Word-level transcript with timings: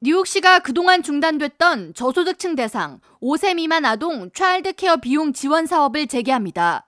뉴욕시가 0.00 0.60
그동안 0.60 1.02
중단됐던 1.02 1.92
저소득층 1.94 2.54
대상 2.54 3.00
5세 3.20 3.56
미만 3.56 3.84
아동 3.84 4.30
child 4.30 4.74
care 4.74 4.96
비용 4.98 5.32
지원 5.32 5.66
사업을 5.66 6.06
재개합니다. 6.06 6.86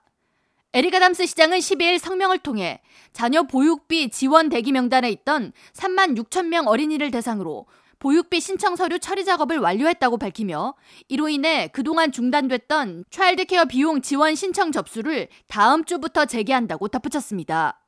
에릭 0.71 0.99
아담스 0.99 1.25
시장은 1.25 1.57
12일 1.59 1.97
성명을 1.97 2.37
통해 2.37 2.79
자녀 3.11 3.43
보육비 3.43 4.11
지원 4.11 4.47
대기 4.47 4.71
명단에 4.71 5.09
있던 5.09 5.51
3만 5.73 6.17
6천 6.17 6.45
명 6.45 6.67
어린이를 6.67 7.11
대상으로 7.11 7.65
보육비 7.99 8.39
신청 8.39 8.77
서류 8.77 8.97
처리 8.97 9.25
작업을 9.25 9.59
완료했다고 9.59 10.17
밝히며 10.17 10.75
이로 11.09 11.27
인해 11.27 11.67
그동안 11.67 12.13
중단됐던 12.13 13.03
child 13.09 13.43
care 13.43 13.65
비용 13.65 14.01
지원 14.01 14.35
신청 14.35 14.71
접수를 14.71 15.27
다음 15.49 15.83
주부터 15.83 16.23
재개한다고 16.23 16.87
덧붙였습니다. 16.87 17.80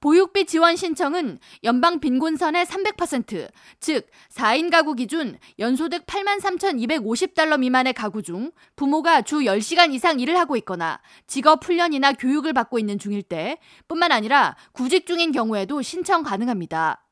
보육비 0.00 0.46
지원 0.46 0.76
신청은 0.76 1.38
연방 1.64 1.98
빈곤선의 1.98 2.66
300%, 2.66 3.48
즉 3.80 4.06
4인 4.32 4.70
가구 4.70 4.94
기준 4.94 5.38
연소득 5.58 6.06
83,250달러 6.06 7.58
미만의 7.58 7.94
가구 7.94 8.22
중 8.22 8.52
부모가 8.76 9.22
주 9.22 9.38
10시간 9.38 9.92
이상 9.92 10.20
일을 10.20 10.38
하고 10.38 10.56
있거나 10.58 11.00
직업 11.26 11.64
훈련이나 11.64 12.12
교육을 12.12 12.52
받고 12.52 12.78
있는 12.78 12.98
중일 12.98 13.22
때 13.22 13.58
뿐만 13.88 14.12
아니라 14.12 14.56
구직 14.72 15.06
중인 15.06 15.32
경우에도 15.32 15.82
신청 15.82 16.22
가능합니다. 16.22 17.04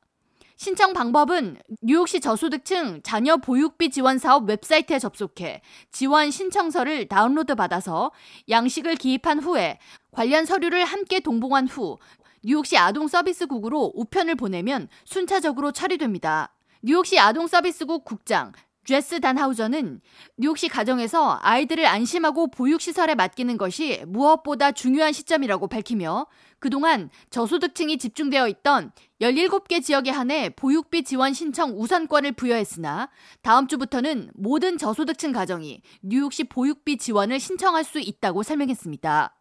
신청 0.59 0.93
방법은 0.93 1.57
뉴욕시 1.83 2.19
저소득층 2.19 3.01
자녀 3.03 3.37
보육비 3.37 3.91
지원 3.91 4.17
사업 4.17 4.49
웹사이트에 4.49 4.97
접속해 4.97 5.61
지원 5.91 6.31
신청서를 6.31 7.07
다운로드 7.07 7.53
받아서 7.53 8.11
양식을 8.49 8.95
기입한 8.95 9.39
후에 9.39 9.77
관련 10.09 10.45
서류를 10.45 10.83
함께 10.83 11.19
동봉한 11.19 11.67
후 11.67 11.99
뉴욕시 12.43 12.77
아동 12.77 13.07
서비스국으로 13.07 13.93
우편을 13.95 14.35
보내면 14.35 14.87
순차적으로 15.05 15.71
처리됩니다. 15.71 16.53
뉴욕시 16.81 17.19
아동 17.19 17.47
서비스국 17.47 18.05
국장 18.05 18.53
제스 18.87 19.19
단하우저는 19.19 19.99
뉴욕시 20.37 20.69
가정에서 20.69 21.39
아이들을 21.41 21.85
안심하고 21.85 22.47
보육시설에 22.47 23.15
맡기는 23.15 23.57
것이 23.57 24.01
무엇보다 24.07 24.71
중요한 24.71 25.11
시점이라고 25.11 25.67
밝히며 25.67 26.25
그동안 26.59 27.09
저소득층이 27.29 27.97
집중되어 27.97 28.47
있던 28.47 28.93
17개 29.19 29.83
지역에 29.83 30.09
한해 30.09 30.51
보육비 30.51 31.03
지원 31.03 31.33
신청 31.33 31.73
우선권을 31.77 32.31
부여했으나 32.31 33.09
다음 33.41 33.67
주부터는 33.67 34.31
모든 34.35 34.77
저소득층 34.77 35.33
가정이 35.33 35.81
뉴욕시 36.01 36.45
보육비 36.45 36.97
지원을 36.97 37.41
신청할 37.41 37.83
수 37.83 37.99
있다고 37.99 38.43
설명했습니다. 38.43 39.36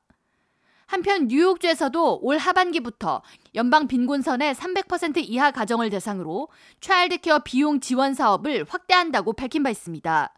한편 0.87 1.27
뉴욕주에서도 1.27 2.21
올 2.23 2.39
하반기부터 2.39 3.23
연방 3.55 3.89
빈곤선의 3.89 4.55
300% 4.55 5.19
이하 5.19 5.51
가정을 5.51 5.91
대상으로 5.91 6.49
차일드케어 6.81 7.41
비용 7.41 7.81
지원 7.81 8.15
사업을 8.15 8.65
확대한다고 8.69 9.33
밝힌 9.33 9.63
바 9.63 9.71
있습니다. 9.71 10.33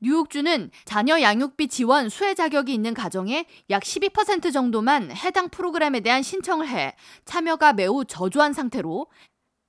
뉴욕주는 0.00 0.70
자녀 0.84 1.20
양육비 1.20 1.68
지원 1.68 2.08
수혜 2.08 2.34
자격이 2.34 2.74
있는 2.74 2.92
가정의 2.92 3.46
약 3.70 3.82
12% 3.82 4.52
정도만 4.52 5.10
해당 5.10 5.48
프로그램에 5.48 6.00
대한 6.00 6.22
신청을 6.22 6.68
해 6.68 6.94
참여가 7.24 7.72
매우 7.72 8.04
저조한 8.04 8.52
상태로 8.52 9.06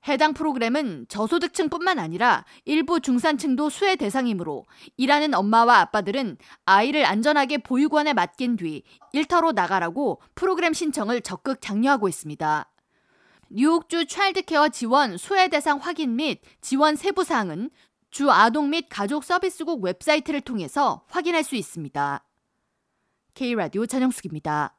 해당 0.08 0.34
프로그램은 0.34 1.08
저소득층뿐만 1.10 2.00
아니라 2.00 2.46
일부 2.66 3.00
중산층도 3.02 3.70
수혜 3.70 3.96
대상이므로 3.96 4.66
일하는 4.96 5.34
엄마와 5.34 5.80
아빠들은 5.80 6.38
아이를 6.66 7.06
안전하게 7.06 7.60
보육원에 7.60 8.14
맡긴 8.14 8.56
뒤 8.56 8.84
일터로 9.14 9.52
나가라고 9.52 10.22
프로그램 10.34 10.74
신청을 10.74 11.22
적극 11.22 11.62
장려하고 11.62 12.08
있습니다. 12.08 12.72
뉴욕주 13.50 14.08
차일드케어 14.08 14.70
지원 14.70 15.18
수혜 15.18 15.48
대상 15.48 15.78
확인 15.78 16.16
및 16.16 16.42
지원 16.62 16.96
세부 16.96 17.24
사항은 17.24 17.70
주 18.10 18.32
아동 18.32 18.70
및 18.70 18.88
가족 18.90 19.24
서비스국 19.24 19.84
웹사이트를 19.84 20.42
통해서 20.42 21.06
확인할 21.10 21.44
수 21.44 21.56
있습니다. 21.56 22.24
K라디오 23.34 23.86
전영숙입니다. 23.86 24.74